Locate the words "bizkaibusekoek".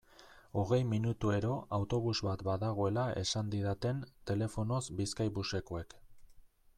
5.03-5.99